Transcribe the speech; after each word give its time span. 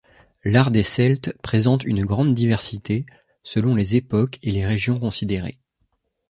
L'art 0.43 0.71
des 0.71 0.81
Celtes 0.81 1.31
présente 1.43 1.83
une 1.83 2.05
grande 2.05 2.33
diversité 2.33 3.05
selon 3.43 3.75
les 3.75 3.95
époques 3.95 4.39
et 4.41 4.49
les 4.51 4.65
régions 4.65 4.97
considérées. 4.97 5.59